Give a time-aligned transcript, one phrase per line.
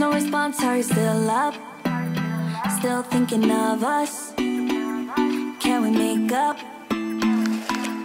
[0.00, 1.54] no response, are you still up?
[2.78, 4.32] Still thinking of us?
[5.60, 6.56] Can we make up?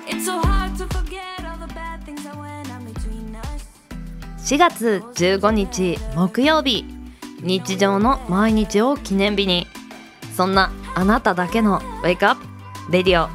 [0.05, 3.63] It's so hard to forget all the bad things that went on between us.
[4.39, 6.83] 4月15日木曜日
[7.41, 9.65] 日常の毎日を記念日に
[10.35, 13.29] そんなあなただけのウェイクアップレディオ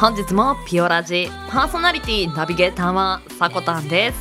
[0.00, 4.18] 本日もピオラジパーソナリティナビゲーターはさこたんです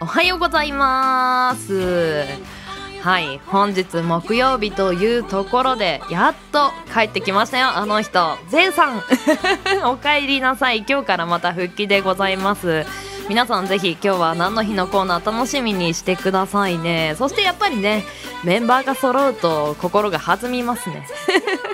[0.00, 2.61] おはようございます
[3.02, 3.40] はい。
[3.46, 8.38] 本日木曜日というところでやっと帰ってきましたよあの人。
[8.48, 9.02] ゼンさん。
[9.90, 10.84] おかえりなさい。
[10.88, 12.86] 今日からまた復帰でございます。
[13.28, 17.16] 皆さんぜひ今日は何の日のコーナー楽しみにしてくださいね。
[17.18, 18.04] そしてやっぱりね
[18.44, 21.04] メンバーが揃うと心が弾みますね。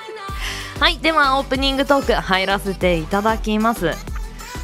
[0.81, 0.97] はい。
[0.97, 3.91] ではオープニングトーク入らせていただきます。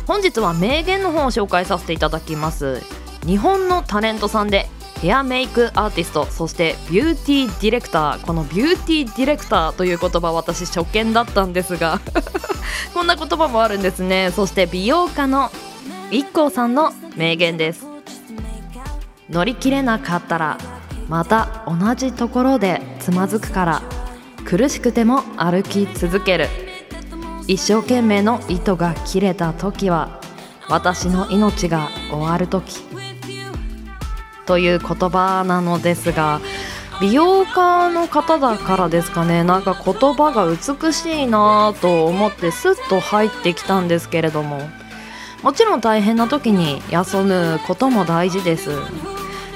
[0.07, 2.83] 本日は名言の方を紹介させていただきます。
[3.27, 4.67] 日本のタレントさんで
[5.05, 8.25] ヘアメイクアーティストそしてビューティーディレクター。
[8.25, 12.01] このビューティーディレクターという言葉私初見だったんですが
[12.95, 14.33] こんな言葉もあるんですね。
[14.35, 15.51] そして美容家の
[16.11, 17.87] IKKO さんの名言です。
[19.29, 20.57] 乗り切れなかったら
[21.07, 23.83] また同じところでつまずくから
[24.47, 26.49] 苦しくても歩き続ける。
[27.47, 30.19] 一生懸命の糸が切れた時は
[30.71, 32.83] 私の命が終わる時。
[34.47, 36.41] という言葉なのですが
[37.01, 39.43] 美容家の方だからですかね。
[39.43, 44.69] なんか言葉が美しいなと思ってスッと入ってきたんですけれども。
[45.45, 48.71] もちろん大変な時に休むことも大事です。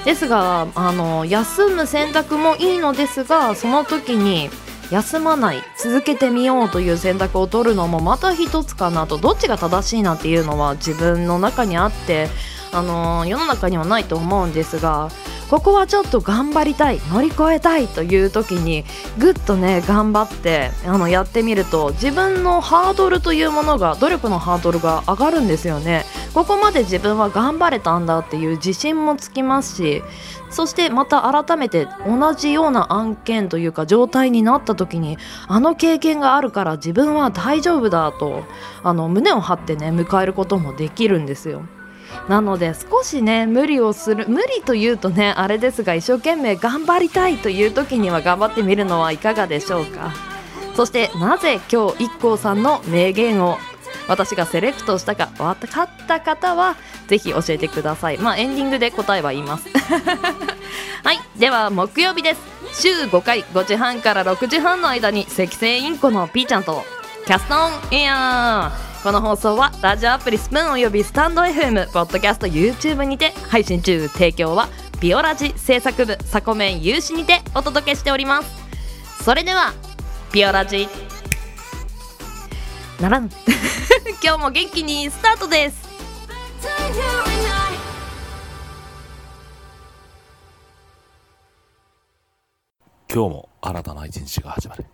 [0.05, 4.51] ですがあの休む選択もいいのですがその時に
[4.91, 9.17] 休まない続けてみようという選択を取るのもまた一つかなと。
[9.17, 12.29] どっちが正しいなっていうのは自分の中にあって
[12.71, 15.09] あの世の中にはないと思うんですが
[15.49, 18.85] ここはちょっと頑張りたい乗り越えたいという時に
[19.17, 30.03] ぐっとね頑張ってあのやってみると自分のハードルというものが努力のハードルが上がるんですよねここまで自分は頑張れたんだっていう自信もつきますし
[30.51, 38.43] そしてまた改めて同じような案件というか状態になった時にあの経験があるから自分は大丈夫だと
[38.83, 41.63] あの胸を張ってね迎えることもできるんですよ。
[42.27, 50.11] なので少しね無理をする無理というとねあれですが一生懸命頑張りたいという時には頑張ってみるのはいかがでしょうか。
[50.75, 53.57] そしてなぜ今日 IKKO さんの名言を
[54.07, 56.77] 私がセレクトしたか分かった方は
[57.07, 58.17] ぜひ教えてください。
[58.17, 59.67] まあエンディングで答えは言います。
[61.03, 62.41] はいでは木曜日です。
[62.73, 66.83] 週5回5時半から6時半の間に赤星インコのピーちゃんと
[67.25, 68.71] キャストオンエア。
[68.85, 74.09] ーこの放送はラジオアプリスプーンおよびスタンド FM ポッドキャスト YouTube にて配信中。
[74.09, 74.67] 提供は
[74.99, 79.23] ビオラジ制作部サコメン有志にてお届けしております。
[79.23, 79.73] それでは
[80.33, 80.89] ビオラジ。
[82.99, 83.29] ならぬ
[84.21, 85.87] 今日も元気にスタートです。
[93.11, 94.85] 今日も新たな一日が始まる。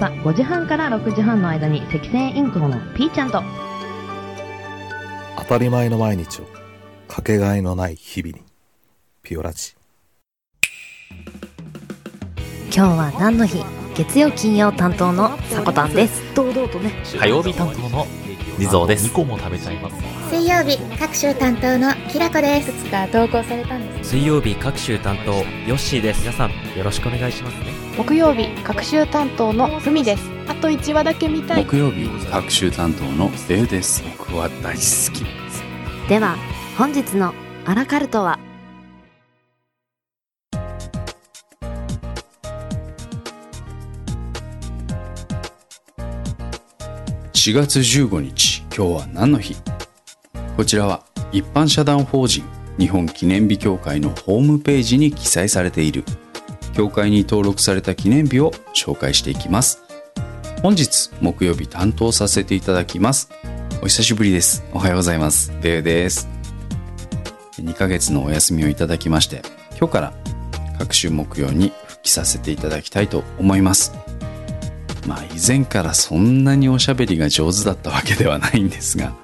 [0.00, 3.42] 朝5時半から6時半の間に赤星インコのピーちゃんと。
[5.36, 6.46] 当たり前の毎日を
[7.06, 8.42] かけがえのない日々に
[9.22, 9.74] ピオラジ。
[12.74, 13.62] 今日は何の日？
[13.94, 16.22] 月曜金曜担当のさこたんです。
[16.34, 16.94] 堂々とね。
[17.18, 18.06] 火曜日担当の
[18.58, 19.08] 地蔵です。
[19.08, 19.96] 2個も食べちゃいます。
[19.96, 20.19] 水
[20.50, 22.72] 曜日各週担当のきらこです。
[22.72, 25.44] つか投稿されたんです水曜日各週担当ヨ
[25.76, 26.22] ッシーです。
[26.22, 27.66] 皆さんよろしくお願いしますね。
[27.96, 30.24] 木曜日各週担当のふみです。
[30.48, 31.64] あと1話だけ見たい。
[31.64, 34.02] 木曜日各週担当のレウです。
[34.18, 35.62] 僕は大好きです。
[36.08, 36.36] では
[36.76, 37.32] 本日の
[37.64, 38.40] アラカルトは
[47.34, 49.56] ？4月15日今日は何の日？
[50.60, 51.02] こちらは
[51.32, 52.44] 一般社団法人
[52.78, 56.04] 日本記念日協会のホームページに記載されている。
[56.74, 59.82] 協会に登録された記念日を紹介していきます。
[60.62, 63.30] 本日木曜日担当させていただきます。
[63.80, 64.62] お久しぶりです。
[64.74, 65.50] おはようございます。
[65.62, 66.28] レウです。
[67.56, 69.40] 2ヶ月のお休みをいただきまして
[69.78, 70.12] 今日から
[70.78, 73.94] 各週木曜に復帰させていただきたいと思います。
[75.06, 79.14] まあ以前からそんなにおしゃべりが上手だったわけではないんですが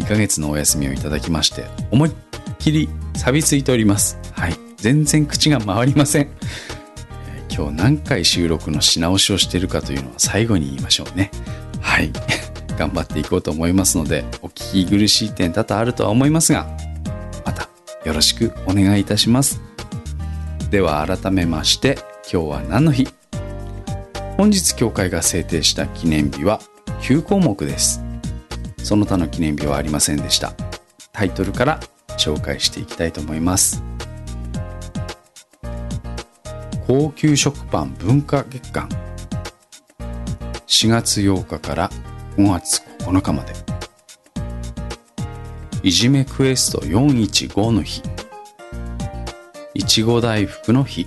[0.00, 2.12] 2ヶ月のお休みをいただきまして思いっ
[2.58, 4.18] きり錆びついております。
[4.32, 4.54] はい。
[4.76, 6.28] 全然口が回りません。
[7.54, 11.30] 今日何回収録のし直しをしているかというのは最後に言いましょうね。
[11.80, 12.10] はい。
[12.78, 16.66] 頑張っていこうと思いますのでお聞き苦しい点多々あるとは思いますが
[17.44, 17.68] また
[18.06, 19.60] よろしくお願いいたします。
[20.70, 21.98] では改めまして
[22.32, 23.08] 今日は何の日？
[24.38, 26.60] 本日教会が制定した記念日は
[27.02, 28.09] 9項目です。
[28.82, 30.54] その他の記念日はありませんでした。
[31.12, 31.80] タイトルから
[32.18, 33.82] 紹介していきたいと思います。
[36.86, 38.88] 高級食パン文化月間。
[40.66, 41.90] 4月8日から
[42.36, 43.52] 5月9日まで。
[45.82, 48.02] いじめクエスト415の日。
[49.74, 51.06] いちご大福の日。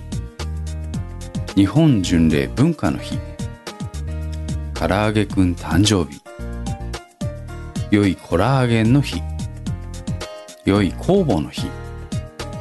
[1.54, 3.18] 日本巡礼文化の日。
[4.72, 6.23] 唐揚げくん誕生日。
[7.94, 9.22] 良いコラーゲンの日。
[10.64, 11.68] 良い酵母の日。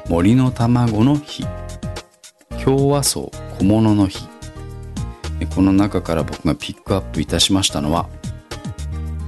[0.08, 1.44] 森の卵の日。
[2.64, 4.28] 共和層小物の日。
[5.56, 8.08] この中から僕がピックアップいたしましたのは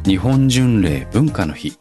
[0.06, 1.76] 日本巡礼文化の日。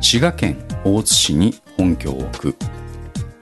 [0.00, 0.56] 滋賀県
[0.86, 2.56] 大津市に本拠を置く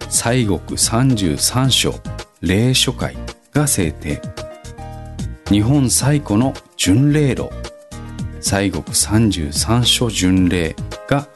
[0.09, 1.95] 西国33所
[2.41, 3.17] 霊書会
[3.53, 4.21] が制定。
[5.49, 7.70] 日本最古の巡礼路。
[8.41, 10.75] 西国33所巡礼
[11.09, 11.29] が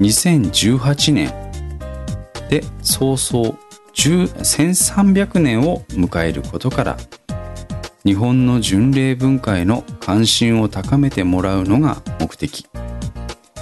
[0.00, 1.32] 2018年
[2.48, 3.56] で早々
[3.94, 6.96] 10 1300年を迎えることから
[8.04, 12.66] 日本の巡礼文化への関心を高めてもらうのが目的。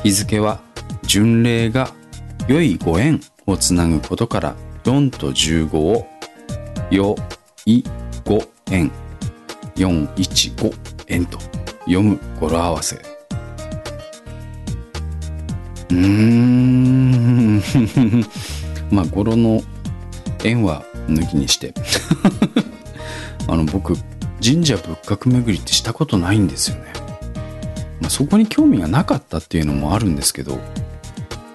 [0.03, 0.61] 日付は
[1.07, 1.89] 巡礼が
[2.47, 6.07] 良いご縁をつなぐことから4と15を
[6.91, 7.17] よ
[7.65, 7.83] い
[8.27, 8.93] ご縁
[9.77, 10.75] 415
[11.09, 11.54] 円と。
[11.87, 12.97] 読む語呂合わせ。
[12.97, 17.63] うーん。
[18.91, 19.63] まあ語呂の
[20.43, 21.75] 縁は抜きにして。
[23.47, 23.95] あの僕
[24.43, 26.93] 神社仏閣巡りってしたことないんですよね、
[28.01, 30.59] まあ、そこに興味がなかったっていうのもあるんですけど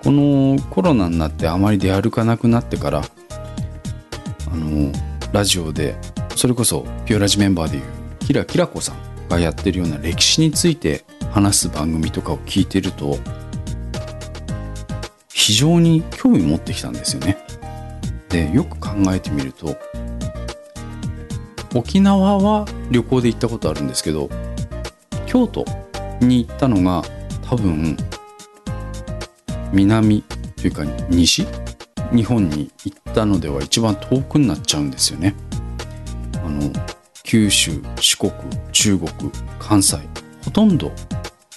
[0.04, 4.92] このコロナになってあまり出歩かなくなってからあの
[5.32, 5.96] ラジオで
[6.36, 7.84] それこそピュオラジメンバーでいう
[8.20, 13.18] キラキラ子さんがやってるような歴史について話す番組とかを聞いてると
[15.32, 17.38] 非常に興味持ってきたんですよね。
[18.30, 19.76] でよく考えてみると
[21.76, 24.30] 沖縄は旅行で行ったことあるんですけど
[25.26, 25.66] 京都
[26.22, 27.04] に行ったのが
[27.42, 27.98] 多分
[29.72, 30.24] 南
[30.56, 31.46] というか西
[32.14, 35.36] 日本に行ったのでは一番遠くになっちゃうんですよね。
[36.44, 36.72] あの
[37.30, 38.32] 九州四国
[38.72, 39.12] 中国
[39.60, 40.00] 関西
[40.44, 40.92] ほとんど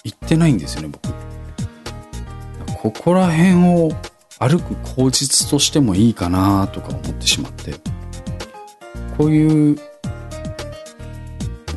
[0.04, 1.08] 行ってないんですよね僕。
[2.74, 3.90] ここら辺を
[4.38, 7.72] 歩く口実としてもいいかなとか思ってしまって。
[9.16, 9.78] こういう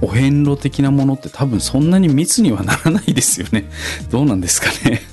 [0.02, 3.70] お遍路的なものって多分そんなに密にはならないですよね。
[4.12, 5.04] どうなんですかね。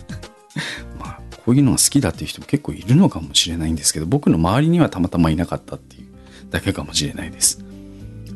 [0.99, 6.07] まあこういうのが好きだっていう人も結構いるのかもしれないんですけど僕の周りにはたまたまいなかったっていう
[6.51, 7.65] だけかもしれないです、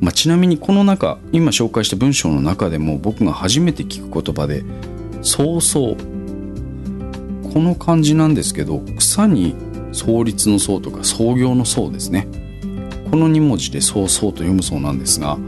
[0.00, 4.64] まあ、ちなみにこの中今紹介した文章の中でも僕が初めて聞く言葉で
[5.22, 5.96] 「そうそう」
[7.52, 9.54] この漢字なんですけど草に
[9.92, 12.28] 創立の創とか創業の創ですね。
[13.10, 15.38] この2文字でそうそうと読むそうなんですが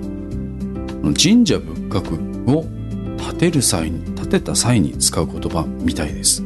[1.03, 2.65] 神社仏閣を
[3.19, 6.45] 建てる際に建てた際に使う言葉みたいです。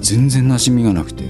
[0.00, 1.24] 全然馴染みがなくて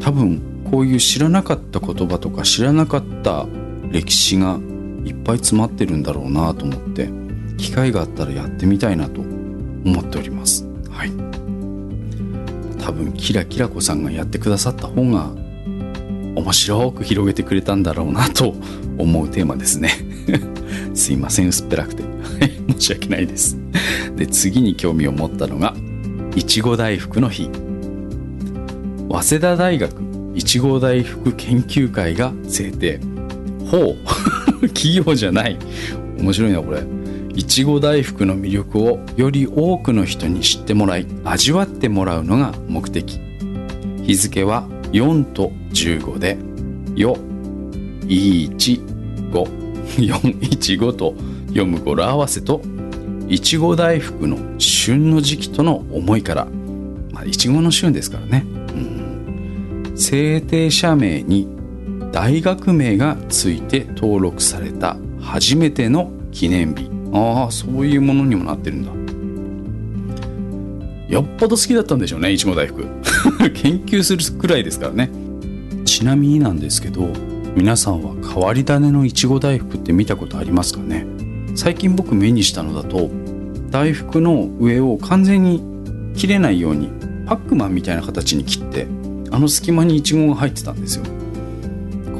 [0.00, 3.46] 多分こういう知らなかった言葉とか知らなかった
[3.92, 4.58] 歴史が
[5.04, 7.08] いっぱい詰まってるんだろうなと思って
[7.56, 10.66] 機会があったらやってみたいなと思っております。
[10.90, 11.10] はい。
[12.82, 15.30] 多分キラキラ子さんがやってくださった方が
[16.34, 18.54] 面白く広げてくれたんだろうなと
[18.98, 19.90] 思うテーマですね。
[20.94, 22.02] すいません薄っぺらくて。
[22.78, 23.58] 申し訳ないです。
[24.16, 25.74] で次に興味を持ったのが
[26.36, 27.50] いちご大福の日。
[29.10, 29.92] 早稲田大学
[30.34, 33.00] いちご大福研究会が制定。
[33.66, 33.96] ほう。
[34.74, 35.56] 企業じゃない。
[36.18, 36.82] 面白いなこれ。
[37.34, 43.18] いちご大福の魅力をより多くの人に知ってもらい味わってもらうのが目的。
[44.02, 46.36] 日付は4と15で。
[46.96, 47.16] よ
[48.08, 48.80] いち
[49.32, 49.46] ご
[49.96, 51.14] 415と
[51.48, 52.60] 読む語呂合わせと
[53.28, 56.48] いちご大福の旬の時期との思いから。
[57.12, 58.44] まあいちごの旬ですからね、
[59.84, 61.48] うん、制定者名に
[62.12, 66.90] 大学名がついて登録された初めての記念日。
[67.12, 68.90] ああそういうものにもなってるんだ。
[71.08, 72.86] よっぽど好きだったんでしょうねいちご大福。
[73.54, 75.10] 研究するくらいですからね。
[75.84, 77.08] ちなみになんですけど
[77.56, 81.06] 皆さんは変わり種のいちご大福って見たことありますかね？
[81.56, 83.10] 最近僕目にしたのだと
[83.70, 85.62] 大福の上を完全に
[86.14, 86.88] 切れないように
[87.26, 88.86] パックマンみたいな形に切って
[89.30, 91.04] あの隙間にいちごが入ってたんですよ。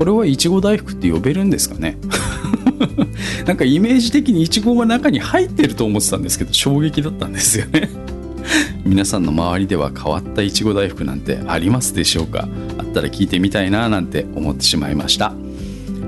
[0.01, 1.99] これはいちご大福って呼べるんですかね？
[3.47, 7.91] なんかイメージ的にいちごが中に入ってると思ってたんですけど衝撃だったんですよね。
[8.87, 12.49] 皆さんの周りでは変わったいちご大福なんてありますでしょうか？
[12.79, 15.35] あったら聞いてみたいななんて思ってしまいました。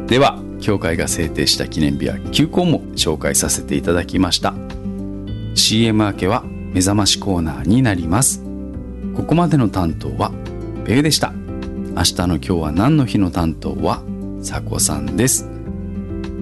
[0.07, 4.55] では協会が制定した記念日は9個も紹介させていただきました。
[5.55, 8.43] CM 明けは目覚ましコーナーになります。
[9.15, 10.33] ここまでの担当は
[10.87, 11.35] ペグでした。
[11.95, 14.03] 明日の今日は何の日の担当は
[14.43, 15.49] さこさんです。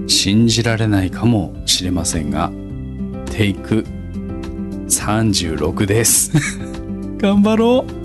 [0.07, 2.51] 信じられないかもしれませんが
[3.27, 3.85] テイク
[4.89, 6.33] 36です。
[7.19, 8.00] 頑張ろう。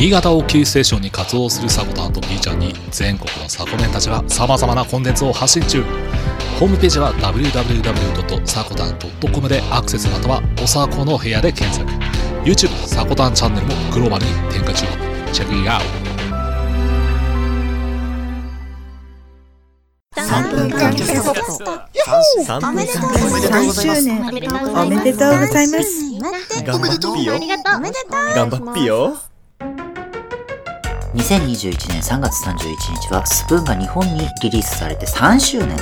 [0.00, 5.82] 新潟をキーステーションに活動するサコタンと B ちゃんに全国のサコメンたちが様々なコンテンツを発信中。
[6.58, 11.86] ホームページは www.sakotan.com でアクセスまたはおさこの部屋で検索。
[12.48, 14.86] YouTube サコタンチャンネルもグローバルに展開中。
[15.34, 15.86] チェックイアウト。
[20.22, 21.34] 3分間キャスト。
[22.46, 24.24] 3周年。
[24.74, 26.00] おめでとうございます。
[26.64, 27.38] 頑張っぴよ。
[28.34, 29.29] 頑張っぴよ
[31.20, 35.76] 2021年3月31日はスプーンが日本にリリースされて3周年。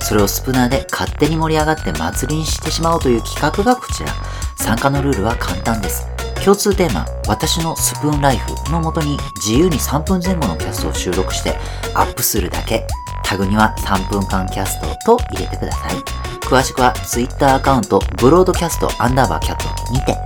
[0.00, 4.08] それをスプナーで勝手に盛り上がって祭りにしてしまおうという企画がこちら。
[4.56, 6.08] 参加のルールは簡単です。
[6.44, 11.54] 共通テーマ、私のスプーンライフのもとに自由に3分前後のキャストを収録して
[11.94, 12.84] アップするだけ。
[13.22, 15.92] タグには3分間キャストと入れてください。
[16.40, 20.16] 詳しくは Twitter アカウントブロードキャストアンダーバーキャットにて、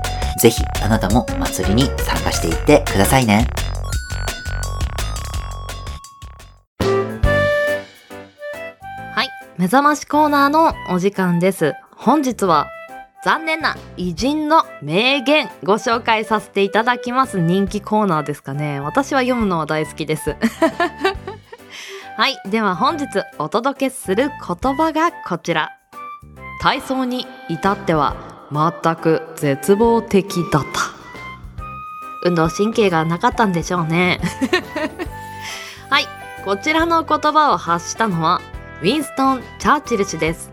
[0.40, 3.47] ぜひあなたも祭りに参加していってくださいね。
[9.56, 11.75] 目覚ましコーナーのお時間です。
[11.92, 12.66] 本日は
[13.25, 18.80] 残念な偉人の名言ご紹介させていただきます人気コーナーですかね。
[18.80, 20.34] 私は読むのは大好きです。
[22.18, 23.06] はい、では本日
[23.38, 25.70] お届けする言葉がこちら。
[26.61, 28.16] 体操に至っては
[28.50, 32.28] 全く絶望的だった。
[32.28, 34.20] 運動神経がなかったんでしょうね。
[35.90, 36.08] はい、
[36.44, 38.40] こちらの言葉を発したのは
[38.83, 40.52] ウィンストン・チャーチル氏です。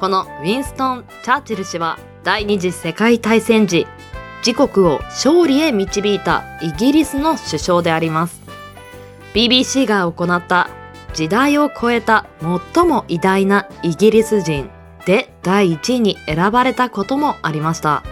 [0.00, 3.86] このウィンストン・チャーチル氏は第二次世界大戦時、
[4.44, 8.42] 自国を勝利へ導いたイギリスの首相であります。
[9.34, 10.68] BBC が行った
[11.14, 12.26] 時代を超えた
[12.74, 14.68] 最も偉大なイギリス人
[15.06, 18.02] で第1位に選ばれたこともありました。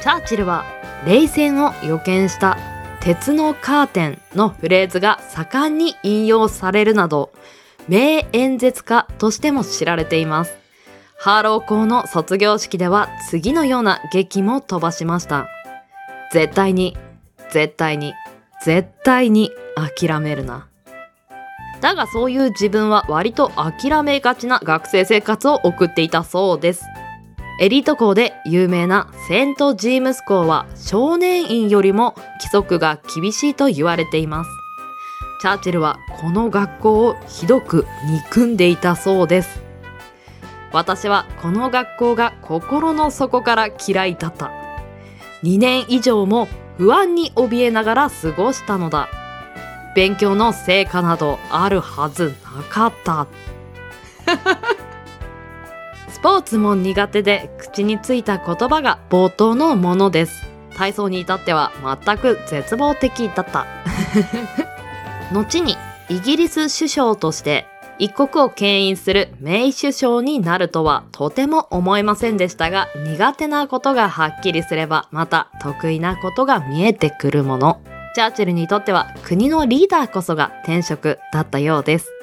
[0.00, 0.64] チャーチルは
[1.04, 2.56] 冷戦を予見した
[3.00, 7.30] 鉄のカーテンのフレーズが盛んに引用されるなど
[7.88, 10.54] 名演説家としても知られています。
[11.18, 15.48] ハーロー校の卒業式では次のような劇も飛ばしました。
[16.32, 16.96] 絶対に、
[17.50, 18.12] 絶対に、
[18.64, 19.50] 絶対に
[19.98, 20.68] 諦めるな。
[21.80, 26.84] だがそういう自分は割と諦めがちな学生生活を送っていたそうです。
[27.60, 34.65] エリート校で有名なセント・ジームス校は少年院よりも規則が厳しいと言われています。
[35.46, 39.62] チャーチルはこの学校をひどく憎んでいたそうです。
[40.72, 44.50] 私はこの学校が心の底から嫌いだった。
[45.44, 46.48] 2年以上も
[46.78, 49.08] 不安に怯えながら過ごしたのだ。
[49.94, 53.28] 勉強の成果などあるはずなかった。
[56.10, 60.44] スポーツも苦手で口についた言葉が冒頭のものです。
[60.74, 61.70] 体操に至っては
[62.04, 63.64] 全く絶望的だった。
[65.32, 65.76] 後に
[66.08, 67.66] イギリス首相として
[67.98, 77.80] 一国を牽引する名首相になるとはとても思えませんでしたが苦手なことがはっきりすればまた得意なことが見えてくるもの。
[78.14, 82.10] チャーチルにとっては国のリーダーこそが転職だったようです。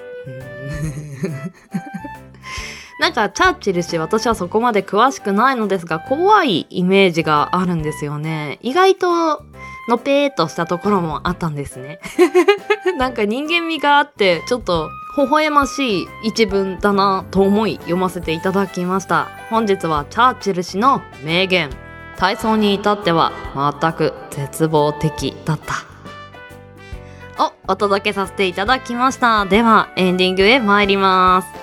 [3.00, 8.58] なんかチャーチル氏私はそこまで詳しくないのですが怖いイメージがあるんですよね。
[8.62, 9.44] 意外と
[9.88, 12.00] のぺーっとしたところもあったんですね。
[12.98, 19.28] なんか人間味があってちょっと微笑ましい一文だなと思い読ませていただきました。
[19.50, 21.70] 本日はチャーチル氏の名言。
[22.18, 23.32] 体操に至っては
[23.82, 25.94] 全く絶望的だった。
[27.44, 31.63] をお届けさせていただきましたではエンディングへ参ります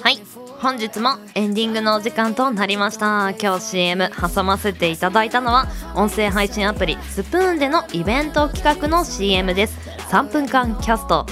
[0.00, 0.20] はい。
[0.60, 3.30] 本日もエンディングのお時間となりました。
[3.30, 5.66] 今日 CM 挟ませていただいたのは
[5.96, 9.76] 音声配信アプリスプーンでのイベント企画の CM です。
[10.10, 11.26] 3分間キャスト。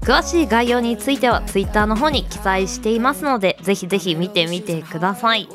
[0.00, 5.46] 詳しい概要については Twitter の方に記載していますのでぜひぜひ見てみてください。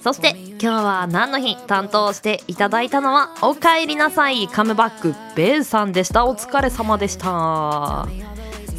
[0.00, 6.26] そして今日は何の日担当していただいたのはおかえりなさいカムバックベイさんでした。
[6.26, 8.08] お疲れ様でした。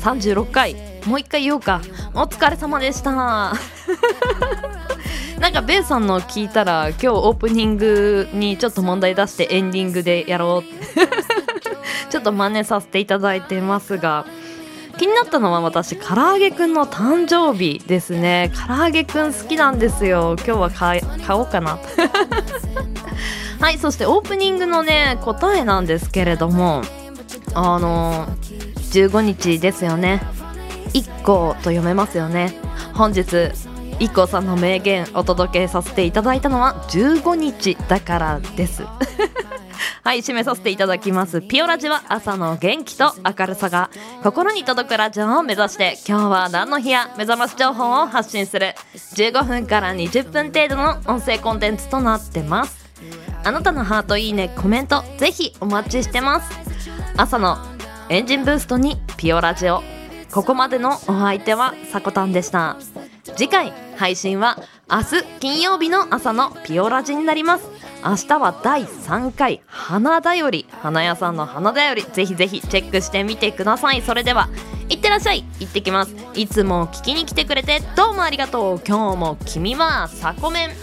[0.02, 0.76] 36回。
[1.06, 1.80] もう一回言おうか。
[2.14, 3.54] お疲れ様でした。
[5.40, 10.70] なんかベイさんの聞いたら今日オープニングにちょっと問題出してエンディングでやろう。
[12.12, 14.26] ちょっと真似させていただいてますが
[15.00, 18.52] 気になったのは私唐揚げくんの誕生日ですね。
[18.68, 20.36] 唐揚げくん好きなんですよ。
[20.46, 21.80] 今日は買買おうかな。
[23.62, 26.82] はいそしてオープニングのね答えなんですけれども
[27.54, 28.28] あの
[28.92, 30.22] 15日ですよね。
[30.92, 32.54] 一個と読めますよね。
[32.94, 33.52] 本日
[34.00, 38.84] 一個さんの名言お届けさせていただいたのは15日だからです。
[40.04, 41.42] はい締めさせていただきます。
[41.42, 43.90] ピオラジは朝の元気と明るさが
[44.24, 48.74] 心に届くラジオを目指して今日は何の日や目覚まし情報を発信する。
[49.16, 52.90] 15分から20分程度の音声コンテンツとなってます。
[53.44, 56.58] あなたのハートいいねコメントぜひお待ちしてます。
[57.18, 57.58] 朝の
[58.08, 59.84] エンジンブーストにピオラジオ
[60.32, 62.78] ここまでのお相手はさこたんでした。
[63.36, 64.58] 次回配信は
[64.90, 67.79] 明日金曜日の朝のピオラジになります。
[68.04, 74.02] 明日は第3回花だより花屋さんの花だよりぜひぜひチェックしてみてください。
[74.02, 74.48] それでは
[74.88, 75.44] いってらっしゃい。
[75.60, 76.16] 行ってきます。
[76.34, 78.82] いつも聞きに来てくれてどうもありがとう。
[78.88, 80.70] 今日も君はサコメン。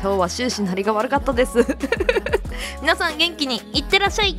[0.00, 1.58] 今日は終始なりが悪かったです。
[2.80, 4.36] 皆さん元気にいってらっしゃい。